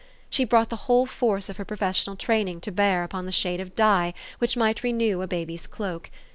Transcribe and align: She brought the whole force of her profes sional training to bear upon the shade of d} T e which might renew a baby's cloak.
She 0.31 0.45
brought 0.45 0.69
the 0.71 0.75
whole 0.89 1.05
force 1.05 1.47
of 1.47 1.57
her 1.57 1.63
profes 1.63 2.01
sional 2.03 2.17
training 2.17 2.61
to 2.61 2.71
bear 2.71 3.03
upon 3.03 3.27
the 3.27 3.31
shade 3.31 3.59
of 3.59 3.75
d} 3.75 3.83
T 3.83 4.09
e 4.09 4.13
which 4.39 4.57
might 4.57 4.81
renew 4.81 5.21
a 5.21 5.27
baby's 5.27 5.67
cloak. 5.67 6.09